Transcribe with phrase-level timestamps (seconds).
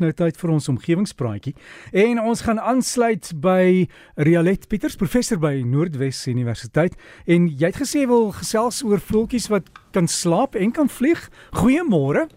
[0.00, 1.54] nou tyd vir ons omgewingspraatjie
[2.04, 8.06] en ons gaan aansluit by Rialet Pieters, professor by Noordwes Universiteit en jy het gesê
[8.10, 11.28] wil gesels oor voeltjies wat kan slaap en kan vlieg.
[11.56, 12.28] Goeiemôre.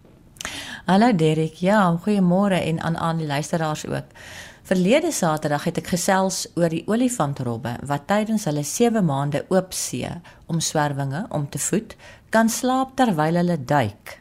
[0.86, 1.60] Hallo Derek.
[1.64, 4.10] Ja, goeiemôre en aan aan die luisteraars ook.
[4.64, 10.08] Verlede Saterdag het ek gesels oor die olifantrobbe wat tydens hulle 7 maande oop see
[10.48, 11.92] om swerwinge om te voed
[12.32, 14.14] kan slaap terwyl hulle duik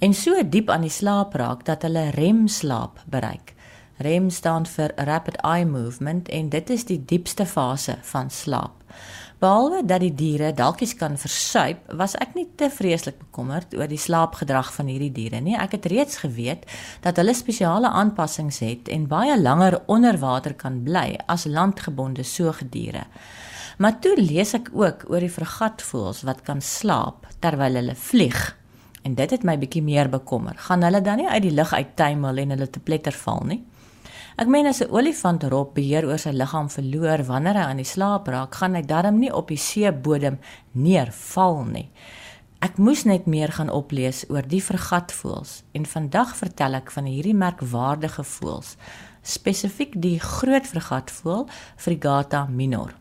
[0.00, 3.54] en so diep aan die slaap raak dat hulle REM-slaap bereik.
[4.00, 8.78] REM staan vir rapid eye movement en dit is die diepste fase van slaap.
[9.40, 14.00] Behalwe dat die diere dalkies kan versuip, was ek nie te vreeslik bekommerd oor die
[14.00, 15.56] slaapgedrag van hierdie diere nie.
[15.56, 16.66] Ek het reeds geweet
[17.04, 23.06] dat hulle spesiale aanpassings het en baie langer onder water kan bly as landgebonde soogdiere.
[23.80, 28.59] Maar toe lees ek ook oor die vergatvoëls wat kan slaap terwyl hulle vlieg.
[29.02, 30.56] En dit het my bietjie meer bekommer.
[30.56, 33.62] Gaan hulle dan nie uit die lug uittuimel en hulle te pletter val nie?
[34.40, 37.84] Ek meen as 'n olifant rop beheer oor sy liggaam verloor wanneer hy aan die
[37.84, 40.38] slaap raak, gaan hy darm nie op die seebodem
[40.72, 41.90] neerval nie.
[42.60, 47.34] Ek moes net meer gaan oplees oor die vergatvoëls en vandag vertel ek van hierdie
[47.34, 48.76] merkwaardige voëls,
[49.22, 52.94] spesifiek die groot vergatvoël Frigata minor.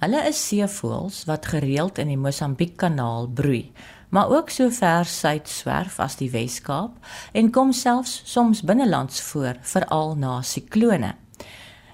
[0.00, 3.72] Hulle is seevoëls wat gereeld in die Mosambiek-kanaal broei
[4.08, 6.96] maar ook so ver suid swerf as die Wes-Kaap
[7.32, 11.14] en kom selfs soms binnelands voor, veral na siklone.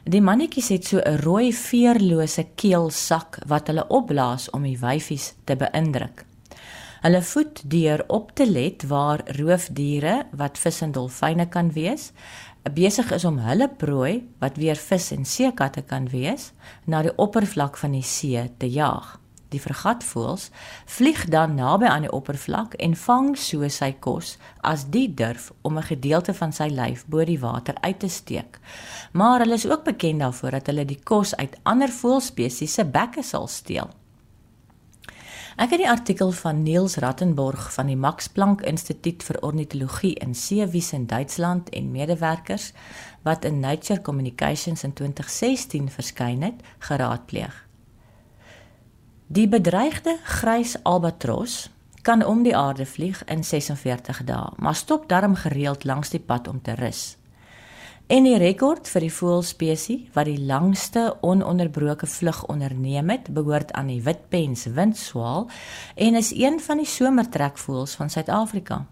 [0.05, 5.57] Die mannetjies het so 'n rooi veerlose keelsak wat hulle opblaas om die wyfies te
[5.57, 6.25] beïndruk.
[7.03, 12.13] Hulle voed deur op te let waar roofdiere wat vis en dolfyne kan wees,
[12.73, 16.53] besig is om hulle prooi wat weer vis en seekatte kan wees,
[16.85, 19.24] na die oppervlak van die see te jaag
[19.55, 20.51] die vergatvoëls,
[20.97, 25.79] vlieg dan naby aan die oppervlak en vang so sy kos as die durf om
[25.79, 28.61] 'n gedeelte van sy lyf bo die water uit te steek.
[29.13, 33.23] Maar hulle is ook bekend daarvoor dat hulle die kos uit ander voëlspesies se bekke
[33.23, 33.91] sal steel.
[35.55, 40.35] Ek het die artikel van Niels Rattenborg van die Max Planck Instituut vir Ornitologie in
[40.35, 42.73] Seewies in Duitsland en medewerkers
[43.23, 47.64] wat in Nature Communications in 2016 verskyn het, geraadpleeg.
[49.27, 51.71] Die bedreigde grys albatros
[52.03, 56.49] kan om die aarde vlieg in 46 dae, maar stop darm gereeld langs die pad
[56.49, 57.17] om te rus.
[58.07, 63.89] En die rekord vir die voëlspesies wat die langste ononderbroke vlug onderneem het, behoort aan
[63.89, 65.49] die witpens windswaal
[65.97, 68.85] en is een van die somertrekvoëls van Suid-Afrika.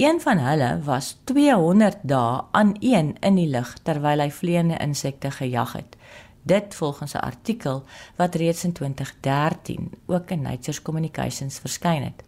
[0.00, 5.30] Een van hulle was 200 dae aan een in die lug terwyl hy vleiende insekte
[5.36, 6.00] gejag het.
[6.42, 7.84] Dit volgens 'n artikel
[8.16, 12.24] wat reeds in 2013 ook in Nature Communications verskyn het.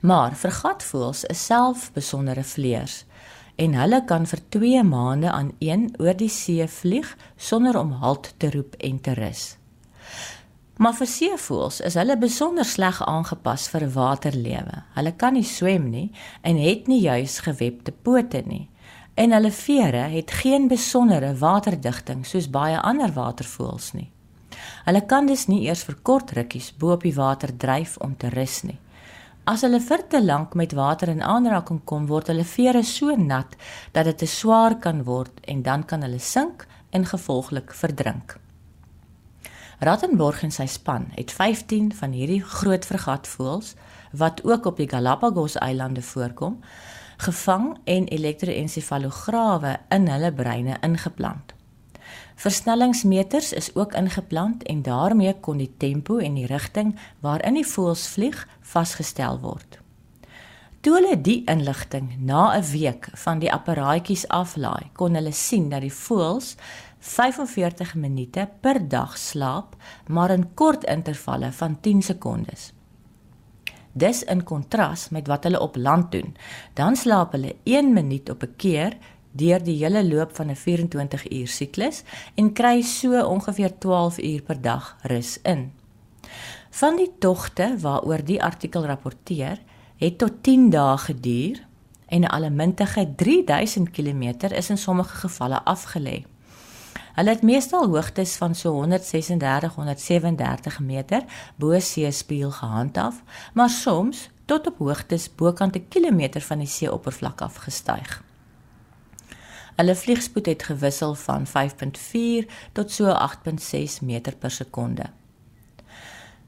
[0.00, 3.04] Maar vergatvoëls is self besondere vleiers
[3.54, 8.34] en hulle kan vir 2 maande aan een oor die see vlieg sonder om halt
[8.36, 9.56] te roep en te rus.
[10.76, 14.82] Maar vir seevoëls is hulle besonder sleg aangepas vir waterlewe.
[14.94, 16.12] Hulle kan nie swem nie
[16.42, 18.68] en het nie juis gewebde pote nie
[19.18, 24.10] en hulle vere het geen besondere waterdigting soos baie ander watervoëls nie.
[24.86, 28.30] Hulle kan dus nie eers vir kort rukkies bo op die water dryf om te
[28.30, 28.78] rus nie.
[29.48, 33.56] As hulle vir te lank met water in aanraking kom, word hulle vere so nat
[33.96, 38.36] dat dit te swaar kan word en dan kan hulle sink en gevolglik verdrink.
[39.82, 43.74] Rattenborg en sy span het 15 van hierdie groot vergatvoëls
[44.22, 46.58] wat ook op die Galapagos eilande voorkom,
[47.18, 51.54] gevang en elektroensefalograwe in hulle breine ingeplant.
[52.38, 58.06] Versnellingsmeters is ook ingeplant en daarmee kon die tempo en die rigting waarin die voëls
[58.14, 59.80] vlieg vasgestel word.
[60.80, 65.80] Toe hulle die inligting na 'n week van die apparaatjies aflaai, kon hulle sien dat
[65.80, 66.54] die voëls
[66.98, 69.76] 45 minute per dag slaap,
[70.06, 72.72] maar in kort intervalle van 10 sekondes.
[73.92, 76.36] Dis in kontras met wat hulle op land doen.
[76.74, 78.96] Dan slaap hulle 1 minuut op 'n keer
[79.32, 82.02] deur die hele loop van 'n 24 uur siklus
[82.34, 85.72] en kry so ongeveer 12 uur per dag rus in.
[86.70, 89.58] Van die togte waaroor die artikel rapporteer,
[89.96, 91.66] het tot 10 dae geduur
[92.06, 94.22] en 'n allemintige 3000 km
[94.54, 96.24] is in sommige gevalle afgelê.
[97.18, 101.24] Hulle het meestal hoogtes van so 136 137 meter
[101.56, 103.22] bo seespieël gehandhaaf,
[103.54, 108.22] maar soms tot op hoogtes bokant 'n kilometer van die seeoppervlak af gestyg.
[109.76, 115.04] Hulle vliegspoed het gewissel van 5.4 tot so 8.6 meter per sekonde.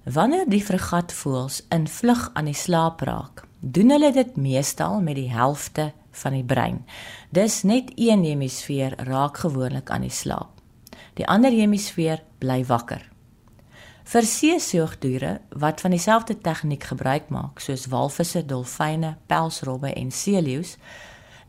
[0.02, 5.30] Wanneer die fregatvoëls in vlug aan die slaap raak, doen hulle dit meestal met die
[5.30, 6.86] helfte van die brein.
[7.30, 10.59] Dis net een hemisfeer raak gewoonlik aan die slaap.
[11.14, 13.10] Die ander hemisfeer bly wakker.
[14.10, 20.76] Vir seesoogdiere wat van dieselfde tegniek gebruik maak, soos walvisse, dolfyne, pelsrobbe en seeleeu's,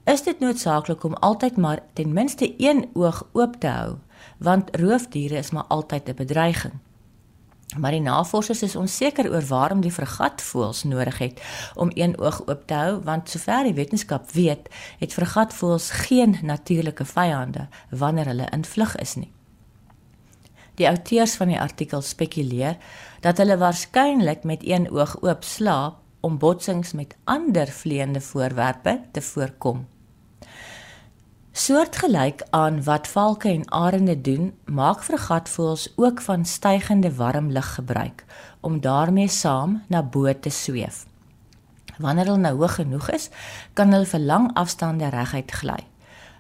[0.06, 3.98] is dit noodsaaklik om altyd maar ten minste een oog oop te hou,
[4.38, 6.74] want roofdiere is maar altyd 'n bedreiging.
[7.78, 11.42] Maar die navorsers is onseker oor waarom die vergatvoëls nodig het
[11.76, 14.70] om een oog oop te hou, want sover die wetenskap weet,
[15.00, 19.32] het vergatvoëls geen natuurlike vyande wanneer hulle in vlug is nie.
[20.80, 22.78] Die auteurs van die artikel spekuleer
[23.22, 29.22] dat hulle waarskynlik met een oog oop slaap om botsings met ander vleiende voorwerpe te
[29.22, 29.88] voorkom.
[31.52, 38.26] Soortgelyk aan wat valke en arende doen, maak vergatvoëls ook van stygende warm lug gebruik
[38.60, 41.06] om daarmee saam na bo te sweef.
[41.98, 43.30] Wanneer hulle nou hoog genoeg is,
[43.74, 45.91] kan hulle vir lang afstande reguit gly.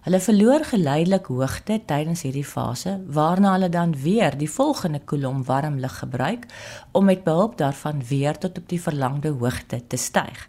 [0.01, 5.77] Hulle verloor geleidelik hoogte tydens hierdie fase waarna hulle dan weer die volgende kolom warm
[5.80, 6.48] lug gebruik
[6.92, 10.48] om met behulp daarvan weer tot op die verlangde hoogte te styg.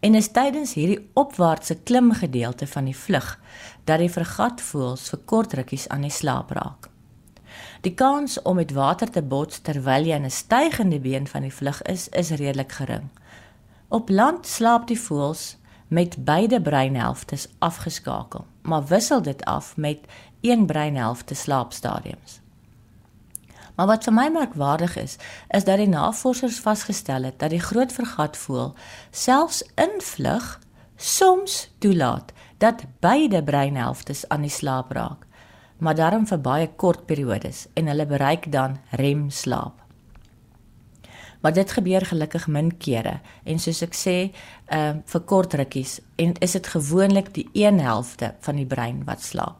[0.00, 3.32] En is tydens hierdie opwaartse klimgedeelte van die vlug
[3.90, 6.86] dat die vergatvoëls vir kort rukkies aan die slaap raak.
[7.82, 11.54] Die kans om met water te bots terwyl jy in 'n stygende been van die
[11.58, 13.10] vlug is, is redelik gering.
[13.88, 15.56] Op land slaap die voëls
[15.90, 19.98] met beide breinhelftes afgeskakel, maar wissel dit af met
[20.40, 22.40] een breinhelfte slaapstadiums.
[23.74, 25.16] Maar wat vir my merkwaardig is,
[25.48, 28.74] is dat die navorsers vasgestel het dat die groot vergatvoël
[29.10, 30.60] selfs in vlug
[30.96, 35.26] soms toelaat dat beide breinhelftes aan die slaap raak,
[35.78, 39.79] maar daarom vir baie kort periodes en hulle bereik dan remslaap
[41.40, 44.16] maar dit gebeur gelukkig min kere en soos ek sê,
[44.66, 49.04] ehm uh, vir kort rukkies en is dit gewoonlik die een helfte van die brein
[49.04, 49.56] wat slaap.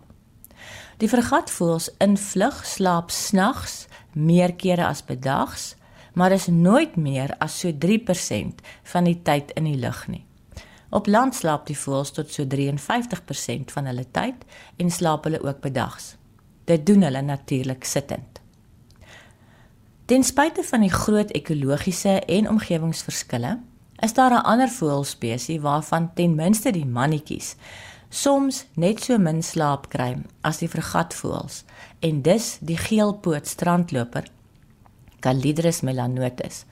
[1.01, 5.75] Die vergatvoëls in vlug slaap snags meer kere as bedags,
[6.13, 8.61] maar is nooit meer as so 3%
[8.93, 10.25] van die tyd in die lug nie.
[10.91, 14.45] Op land slaap die voëls tot so 53% van hulle tyd
[14.77, 16.17] en slaap hulle ook bedags.
[16.67, 18.30] Dit doen hulle natuurlik sittend.
[20.11, 23.53] Ten spyte van die groot ekologiese en omgewingsverskille,
[24.03, 27.55] is daar 'n ander voëlspesies waarvan ten minste die mannetjies
[28.09, 31.63] soms net so min slaap kry as die vergatvoëls
[32.01, 34.27] en dis die geelpoot strandloper
[35.21, 36.65] Calidris melanotus.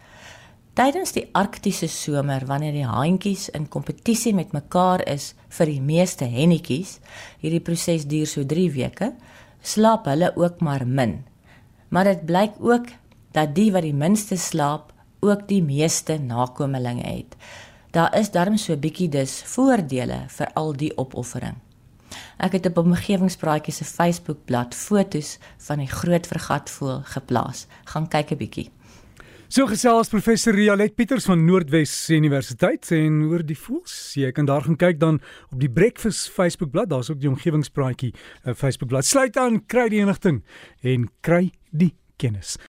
[0.75, 6.25] Tydens die arktiese somer wanneer die haantjies in kompetisie met mekaar is vir die meeste
[6.25, 6.99] hennetjies,
[7.39, 9.13] hierdie proses duur so 3 weke,
[9.63, 11.25] slaap hulle ook maar min.
[11.89, 12.87] Maar dit blyk ook
[13.39, 14.93] dat die wat die minste slaap
[15.23, 17.37] ook die meeste nakommelinge het.
[17.95, 21.59] Daar is darm so bietjie dus voordele vir al die opoffering.
[22.39, 25.37] Ek het op omgewingspraatjies se Facebookblad fotos
[25.69, 27.67] van die groot vergatvoël geplaas.
[27.93, 28.71] Gaan kyk 'n bietjie.
[29.49, 34.13] So gesels professor Rialet Pieters van Noordwes Universiteit en oor die voëls.
[34.15, 35.21] Jy kan daar gaan kyk dan
[35.51, 36.91] op die Breakfast Facebookblad.
[36.91, 39.05] Daar's ook die omgewingspraatjie uh, Facebookblad.
[39.05, 40.45] Sluit aan, kry die inligting
[40.83, 42.59] en kry die kennis.